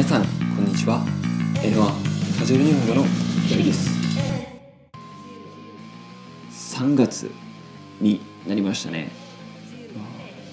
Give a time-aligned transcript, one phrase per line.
[0.00, 1.04] 皆さんこんにちは。
[1.56, 3.04] N1 カジュアル日本語の
[3.46, 3.90] ひろです。
[6.78, 7.30] 3月
[8.00, 9.10] になりましたね。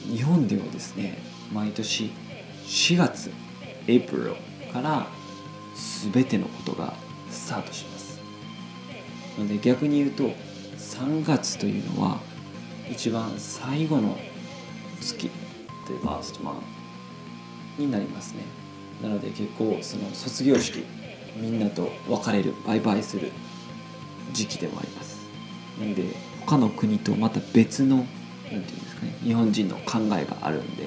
[0.03, 1.17] 日本ではですね
[1.53, 2.11] 毎年
[2.65, 3.31] 4月
[3.85, 4.35] April
[4.73, 5.07] から
[6.11, 6.93] 全てのことが
[7.31, 8.19] スタートします。
[9.37, 10.23] なので逆に言うと
[10.75, 12.19] 3月というのは
[12.91, 14.17] 一番最後の
[14.99, 15.31] 月
[15.87, 16.55] The last month
[17.77, 18.66] になりますね。
[19.01, 20.83] なので結構その卒業式
[21.35, 23.31] みんなと別れるバイバイする
[24.33, 25.17] 時期でもあります。
[25.79, 26.03] なんで
[26.45, 30.85] 他の国とまた別のなんていうんですかね日本人の考えがあるんで、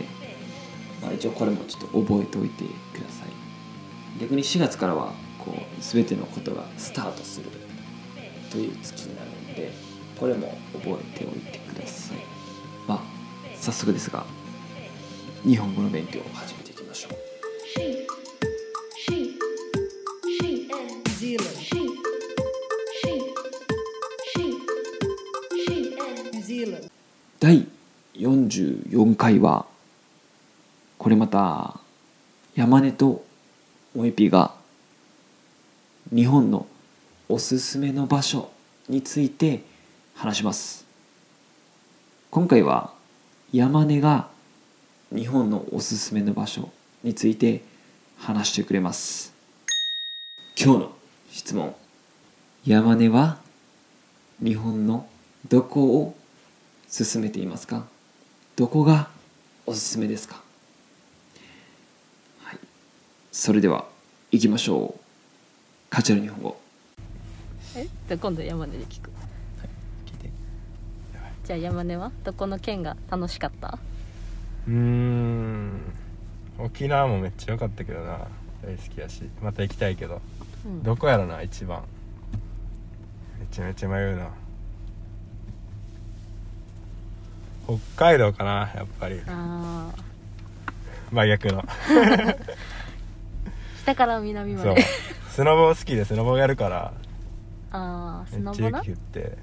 [1.02, 4.20] まあ、一応これもちょっと覚えておいてください。
[4.20, 7.46] 逆に4月からはこう全てのことがスタートする
[8.50, 9.70] という月になるんで
[10.18, 12.18] これも覚えておいてください。
[12.88, 13.00] まあ
[13.56, 14.24] 早速ですが
[15.44, 16.59] 日本語の勉強を始め
[27.40, 27.66] 第
[28.16, 29.64] 44回は
[30.98, 31.80] これまた
[32.54, 33.24] 山根と
[33.94, 34.52] モエピが
[36.14, 36.66] 日本の
[37.30, 38.50] おすすめの場所
[38.90, 39.62] について
[40.14, 40.84] 話します。
[42.30, 42.92] 今回は
[43.54, 44.28] 山根が
[45.10, 46.68] 日本のおすすめの場所
[47.02, 47.62] について
[48.18, 49.32] 話してくれます。
[50.62, 50.92] 今日の
[51.30, 51.74] 質問。
[52.66, 53.38] 山根は
[54.44, 55.06] 日本の
[55.48, 56.19] どこを
[56.90, 57.86] 進めていますか？
[58.56, 59.08] どこが
[59.64, 60.42] おすすめですか？
[62.42, 62.58] はい。
[63.30, 63.86] それでは
[64.32, 65.00] 行きましょう。
[65.88, 66.60] カチュアル日本語。
[67.76, 67.84] え？
[67.84, 69.10] じゃあ今度山根で聞く。
[70.04, 70.30] 聞いて。
[71.44, 72.10] じゃあ山根は？
[72.24, 73.78] どこの県が楽しかった？
[74.66, 75.80] うーん。
[76.58, 78.26] 沖縄もめっちゃ良かったけどな。
[78.64, 79.22] 大好きやし。
[79.40, 80.20] また行きたいけど。
[80.66, 80.82] うん。
[80.82, 81.84] どこやろな一番。
[83.38, 84.30] めちゃめちゃ迷うな
[87.94, 89.20] 北海道かなやっぱり。
[89.26, 89.90] あ
[91.12, 91.62] 真逆の。
[91.62, 92.36] ー
[93.82, 94.74] 北から南まそう。
[94.74, 94.84] で
[95.30, 96.92] スノボ好きでスノボやるから。
[97.72, 98.80] ああスめノボな？
[98.80, 99.38] っちゃ雪降って。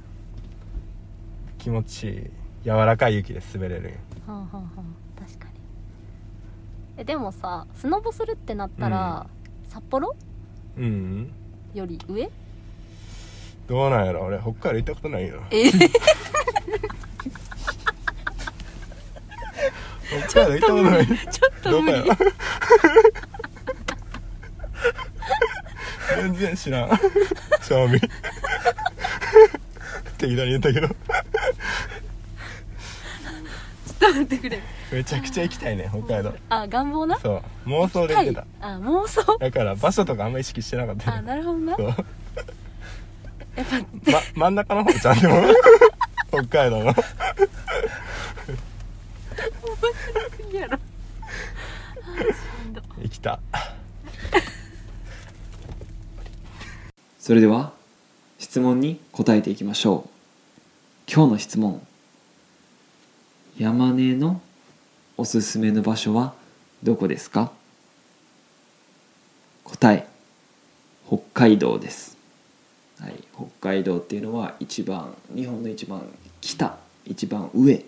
[1.58, 2.30] 気持ちいい。
[2.66, 3.94] 柔らかい雪で滑れる。
[4.26, 4.72] はんはんはん
[5.20, 5.52] 確かに。
[6.98, 9.28] えでもさスノボするってなったら、
[9.68, 10.16] 札幌？
[10.78, 10.84] うん。
[10.84, 11.32] うん
[11.74, 12.30] より上？
[13.68, 14.24] どうなんやろ。
[14.24, 15.42] 俺北海道行ったことないよ。
[15.52, 15.70] え？
[15.70, 15.88] 北
[20.12, 21.16] 海道行っとないちょ
[21.48, 22.04] っと無理。
[26.16, 26.90] 全然知らん。
[27.62, 28.00] 賞味
[30.18, 30.88] 適当に言ったけど。
[30.88, 30.96] ちょっ
[34.00, 34.62] と待ってくれ。
[34.92, 36.34] めちゃくちゃ行きたいね北海道。
[36.50, 37.20] あ願望な？
[37.20, 37.70] そう。
[37.70, 38.46] 妄想で行ってた。
[38.62, 39.38] あ妄想？
[39.38, 41.76] だから場所とかあんま意識してなかったあなるほどな。
[41.76, 43.80] そう、やっぱ
[44.12, 45.28] ま、真ん中の方ちゃんと。
[46.30, 46.94] 北海道の
[50.56, 50.74] やろ。
[50.76, 52.82] あーしんど。
[53.02, 53.40] 行きた。
[57.20, 57.74] それでは
[58.40, 60.10] 質問に答えていきましょう。
[61.12, 61.86] 今日の質問。
[63.58, 64.40] 山根の
[65.18, 66.34] おすすめの場所は
[66.84, 67.52] どこですか？
[69.64, 70.08] 答え
[71.08, 72.16] 北海道です、
[73.00, 76.04] はい、北海道っていうのは一番日本の一番
[76.40, 77.84] 北一番上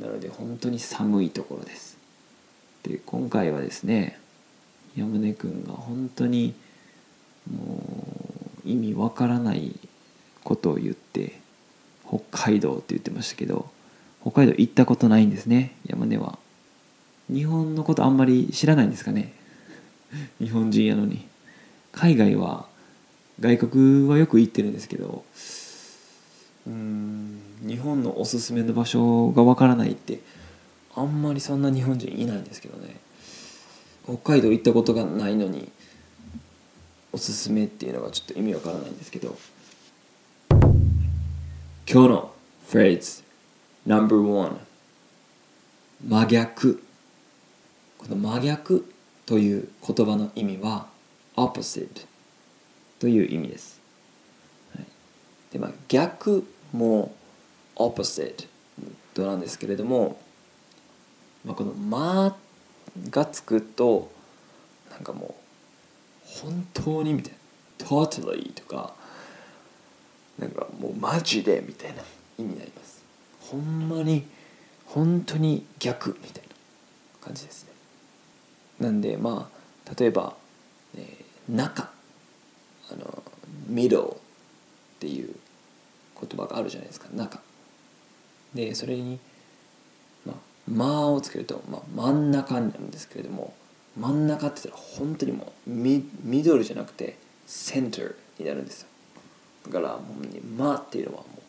[0.00, 1.96] なので本当に寒いところです。
[2.82, 4.18] で今回はですね
[4.96, 6.54] 山根くんが本当に
[7.50, 7.82] も
[8.64, 9.72] う意味わからない
[10.42, 11.38] ことを言って
[12.06, 13.70] 北海道って言ってましたけど
[14.22, 16.38] 北海道行ったことないんですね山根は。
[17.32, 19.32] 日本のことあんまり知らないんですかね？
[20.40, 21.26] 日本人やのに。
[21.92, 22.66] 海外は
[23.40, 25.24] 外国はよく行ってるんですけど
[26.66, 26.74] うん
[27.66, 30.20] 日本のおすすめの場所がわからないって
[30.94, 32.96] あんまりそんな日本人いないんですけどね。
[34.04, 35.72] 北海道行ったことがないのに
[37.12, 39.36] おすすめっていうのがちょっと意味わからないんですけど。
[40.50, 42.34] 今日の
[42.68, 43.22] フレーズ
[43.86, 44.56] No.1
[46.06, 46.82] 真逆。
[47.98, 48.84] この真逆
[49.24, 50.86] という言葉の意味は
[51.36, 51.88] opposite
[52.98, 53.80] という意味です、
[54.74, 54.86] はい、
[55.52, 57.14] でまあ逆も
[57.76, 58.48] opposite
[59.14, 60.18] となんですけれども、
[61.44, 62.36] まあ、この「ま」
[63.10, 64.10] がつくと
[64.90, 65.34] なんかも
[66.24, 67.32] う本当にみたい
[67.78, 68.94] な totally とか
[70.38, 72.02] なんかもうマジでみたいな
[72.38, 73.02] 意味になります。
[73.40, 74.24] ほんまに
[74.86, 76.48] 本当に逆みたいな
[77.26, 77.70] 感じですね。
[78.80, 79.50] なんでま
[79.86, 80.36] あ例えば
[80.96, 81.24] えー
[81.54, 81.90] 中
[82.90, 83.22] あの
[83.70, 84.18] middle っ
[84.98, 85.34] ていう
[86.20, 87.08] 言葉があるじゃないですか。
[87.12, 87.40] 中。
[88.54, 89.18] でそれに
[90.24, 90.36] まあ
[90.70, 93.54] 「ま」をつけると、まあ、真ん中になるんですけれども
[93.96, 97.16] 真ん中って言ったら本当にもうミミドルじゃなくて
[97.46, 98.88] センターになるんですよ。
[99.66, 101.44] だからもうね「ま」っていうのはもう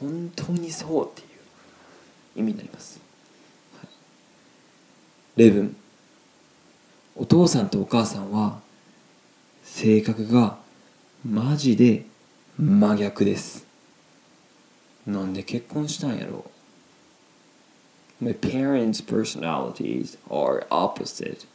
[0.00, 1.28] 本当にそうっていう
[2.40, 3.00] 意味になります、
[3.80, 3.88] はい、
[5.36, 5.76] 例文
[7.16, 8.60] お父さんとお母さんは
[9.64, 10.56] 性格が
[11.28, 12.04] マジで
[12.58, 13.67] 真逆です。
[15.08, 16.44] なんで結婚したんやろ
[18.20, 21.46] My parents' personalities are opposite.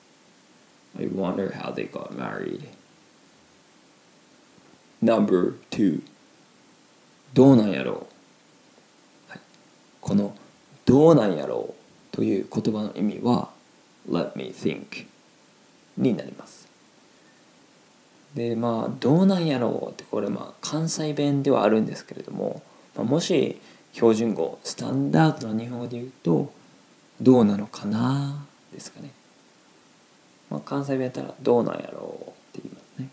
[0.98, 2.70] I wonder how they got married.
[5.04, 6.02] Number two
[7.34, 8.08] どうなんやろ
[9.28, 9.40] う、はい、
[10.02, 10.36] この
[10.86, 11.74] 「どうなんやろう」
[12.16, 13.50] という言葉の意味は
[14.10, 15.06] 「Let me think」
[15.98, 16.68] になります
[18.34, 22.62] でまあどうなんやろうってこれまあ関西弁ではあるんですけれども、
[22.96, 23.60] もし
[23.94, 26.54] 標準語スタンダードな日本語で言うと
[27.22, 28.46] どうなのかな？
[28.72, 29.12] ですかね、
[30.50, 33.10] まあ、関西弁やったらどうなんやろうって言いますね、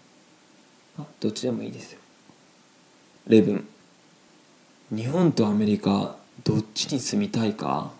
[0.96, 1.98] まあ、どっちでもいいですよ。
[3.26, 3.66] 例文
[4.90, 7.92] 日本とアメリカどっちに住みたいか？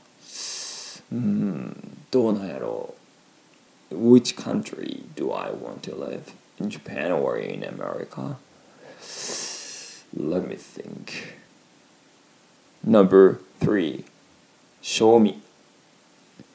[1.13, 1.77] うん
[2.11, 2.95] どうなんやろ
[3.91, 3.95] う。
[3.95, 6.33] Which country do I want to live?
[6.61, 8.37] In Japan or in America?
[10.17, 11.40] Let me think.
[12.87, 14.05] Number three,
[14.83, 15.43] show me.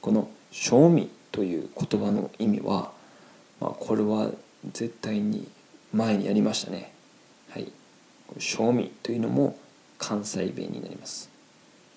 [0.01, 2.92] この show me という言葉の意味は、
[3.60, 4.31] まあ、これは
[4.74, 5.48] 絶対に
[5.94, 6.92] 前にやりましたね。
[7.51, 7.72] はい。
[8.38, 9.57] show me というのも
[9.98, 11.30] 関西弁になります。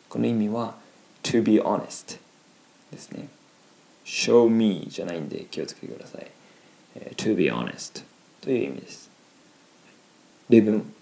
[0.09, 0.75] この意味は
[1.23, 2.19] to be honest
[2.91, 3.29] ですね。
[4.05, 6.31] show me じゃないんで気をつけてください。
[6.97, 8.05] えー to be honest
[8.41, 9.11] という意味です。
[10.49, 10.95] 例文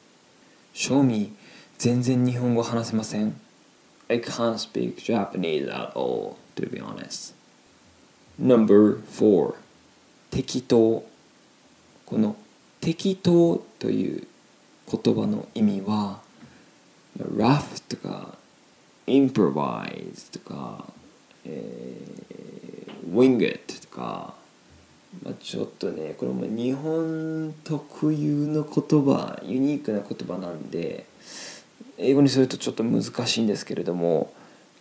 [0.74, 1.32] show me
[1.78, 3.38] 全然日本語話せません。
[4.08, 7.34] I can't speak Japanese at all, to be honest.
[8.40, 9.56] Number four
[10.30, 11.04] 適当
[12.06, 12.36] この
[12.80, 14.26] 適当という
[14.90, 16.20] 言葉の意味は
[17.18, 18.36] rough とか
[19.06, 20.86] improvise とか、
[21.44, 24.34] えー、wing it とか、
[25.22, 31.06] まあ、ちょっとねこれも日本特有の言葉ユニークな言葉なんで
[31.98, 34.32] 英語にするとちょっと難しいんですけれども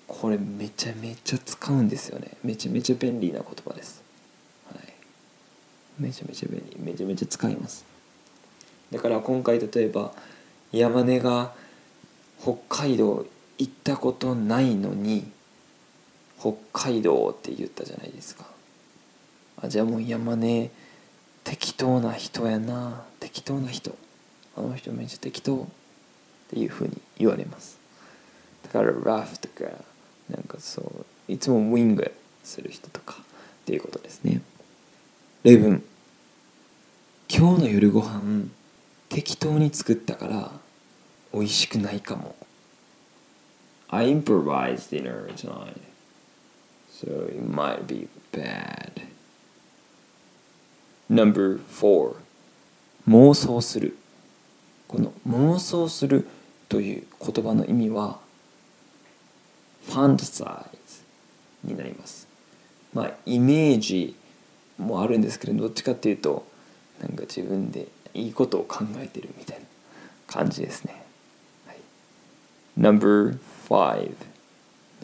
[0.07, 2.31] これめちゃめちゃ使うんですよね。
[2.43, 4.03] めちゃめちゃ便利な言葉です、
[4.71, 4.93] はい、
[5.99, 6.79] めちゃめちゃ便利。
[6.79, 7.85] めちゃめちゃ使います。
[8.91, 10.13] だから今回例えば
[10.71, 11.53] 山根が
[12.41, 13.25] 北海道
[13.57, 15.25] 行ったことないのに
[16.39, 18.45] 北海道って言ったじゃないですか。
[19.61, 20.69] あじゃあもう山根
[21.43, 23.03] 適当な人やな。
[23.19, 23.95] 適当な人。
[24.57, 25.67] あの人めっちゃ適当。
[26.47, 27.77] っていうふうに言われます。
[28.63, 29.65] だからラフとか
[30.29, 32.11] なんかそういつもウィング
[32.43, 34.41] する人とかっていうことですね。
[35.43, 35.83] 例文
[37.27, 38.45] 今日の夜ご飯
[39.09, 40.51] 適当に作ったから
[41.33, 42.35] 美味しくないかも。
[43.89, 45.77] I improvised dinner tonight
[46.91, 49.03] so it might be bad.
[51.09, 52.15] Number 4
[53.07, 53.97] 妄想する。
[54.87, 56.27] この妄想する
[56.69, 58.19] という言葉の意味は
[59.87, 60.67] fantasize
[61.63, 62.27] になります。
[62.93, 64.15] まあイメージ
[64.77, 66.45] もあるんですけどどっちかっていうと
[66.99, 69.65] なんか自分でいいことを考えてるみたいな
[70.27, 71.03] 感じですね、
[71.67, 71.77] はい、
[72.79, 73.37] Number
[73.69, 74.13] 5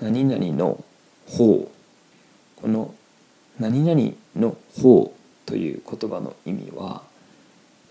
[0.02, 0.84] 何々の
[1.28, 1.72] 方。
[2.62, 2.94] この
[3.60, 5.14] 何々の方
[5.46, 7.04] という言葉の意味は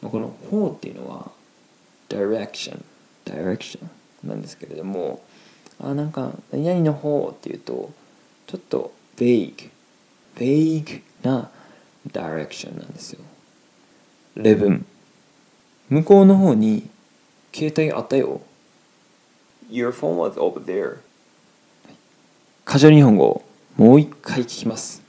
[0.03, 1.31] この方っていうのは
[2.09, 2.83] direction
[3.25, 3.81] direction
[4.25, 5.23] なんですけれども
[5.81, 7.91] あなんか何々の方っていうと
[8.47, 9.71] ちょっと vague
[10.37, 11.51] vague な
[12.09, 13.21] direction なんですよ。
[14.37, 14.87] レブン
[15.89, 16.89] 向こうの方に
[17.53, 18.41] 携帯あったよ。
[19.71, 20.99] Your phone was over there.
[22.65, 23.45] カジュアル日本語を
[23.77, 25.03] もう一回聞きます。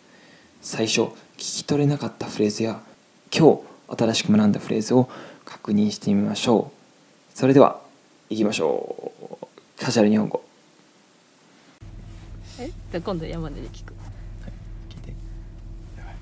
[0.62, 2.82] 最初聞き取れなかったフレーズや
[3.36, 5.10] 今日新しく学んだフレーズを
[5.46, 6.72] 確認してみましょ
[7.34, 7.38] う。
[7.38, 7.81] それでは
[8.32, 9.12] 行きましょ
[9.78, 9.84] う。
[9.84, 10.42] カジュアル日本語。
[12.60, 12.68] え？
[12.68, 13.94] じゃあ今度山根で聞く。
[14.90, 15.14] 聞いて。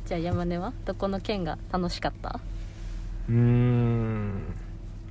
[0.08, 2.40] じゃあ山根はどこの県が楽しかった？
[3.30, 4.42] うーん。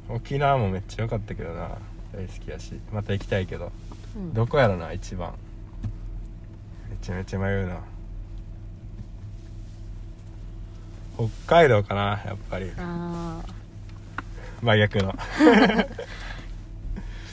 [0.08, 1.78] 沖縄もめっちゃ良かったけどな。
[2.12, 2.72] 大好きやし。
[2.92, 3.70] また行きたいけど。
[4.16, 4.34] うん。
[4.34, 5.34] どこやろな一番。
[6.90, 7.78] めちゃめちゃ迷うな。
[11.16, 12.72] 北海道かなやっぱり。
[12.76, 13.40] あ
[14.62, 15.12] 真逆の。
[15.12, 15.88] ー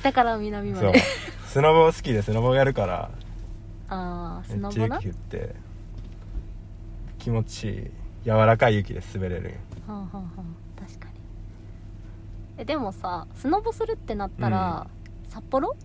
[0.05, 0.91] 北から南まそう。
[0.91, 1.01] で
[1.47, 3.09] スノボ好きでスノボやるから。
[3.89, 5.55] ああスめっちゃノボな雪降って。
[7.17, 7.89] 気持ちいい
[8.23, 9.55] 柔らかい雪で滑れる。
[9.87, 10.31] んよはんはんはん
[10.77, 11.13] 確かに。
[12.59, 14.85] えでもさスノボするってなったら、
[15.27, 15.75] 札幌？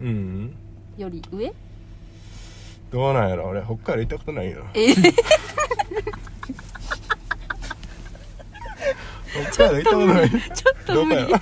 [0.00, 0.06] うん。
[0.06, 0.56] うん
[0.96, 1.52] より上？
[2.90, 3.48] どうなんやろ？
[3.48, 4.64] 俺北海道行ったことないよ。
[4.72, 4.94] え？
[4.94, 5.02] 北
[9.68, 10.30] 海道行ったことない。
[10.30, 10.38] ちょ
[10.72, 11.26] っと無理。
[11.26, 11.38] どこや？
[11.38, 11.40] ろ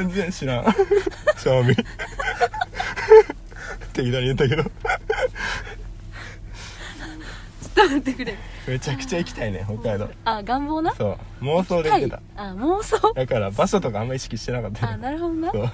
[0.00, 0.64] 全然知らん。
[1.36, 1.76] 正味
[3.92, 4.62] 適当に言ったけど。
[4.62, 4.72] ちょっ
[7.74, 8.34] と待ってくれ。
[8.66, 10.08] めちゃくちゃ行きたいね北海道。
[10.24, 10.94] あ願望な？
[10.94, 11.44] そう。
[11.44, 13.12] 妄想で行ってたあ妄想？
[13.14, 15.52] だから場所とかあんま意識してなかったあよなるほどな。
[15.52, 15.72] そう、やっ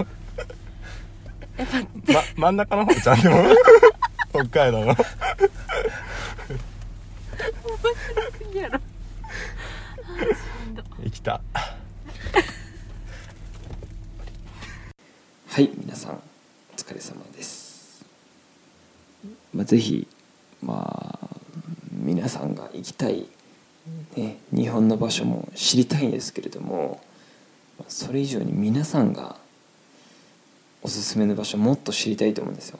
[2.07, 3.29] ぱま、 真ん中の方ちゃんと
[4.49, 4.97] 北海道の。
[8.51, 8.75] 次やろ。
[8.79, 10.37] あーし
[10.71, 10.83] んど。
[11.05, 11.41] 行きた
[15.57, 16.19] はい皆さんお
[16.77, 18.05] 疲れ様です、
[19.55, 20.07] まあ、ぜひ
[20.63, 21.37] まあ
[21.93, 23.27] 皆さんが行きたい、
[24.17, 27.01] ね、日本の場所も知りたいんですけれども
[27.89, 29.37] それ以上に皆さんが
[30.83, 32.79] おすすめの場所もっと知りたいと思うんですよ、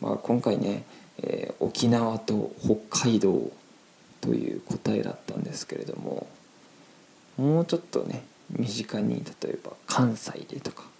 [0.00, 0.84] まあ、今回ね、
[1.20, 3.50] えー沖縄と北海道
[4.20, 6.28] という答えだったんですけれども
[7.36, 10.93] もうちょっとね身近に例えば関西でとか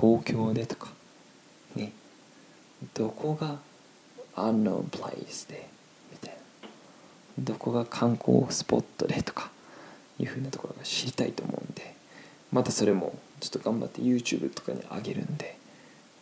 [0.00, 0.88] 東京でとか
[1.74, 1.92] ね
[2.94, 3.58] どこが
[4.36, 5.68] unknown place で
[6.12, 6.38] みたいな。
[7.38, 9.50] どこが観光スポットでとか
[10.18, 11.94] いうふうなところが知りたいと思うんで
[12.52, 15.56] またそれもちょっと頑張って YouTube とかに上げるんで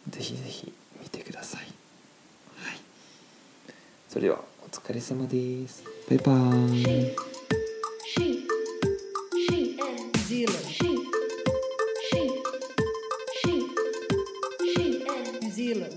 [0.08, 2.80] ぜひぜひ見てください、はい、
[4.08, 5.84] それではお疲れ様です。
[6.08, 7.31] バイバーイ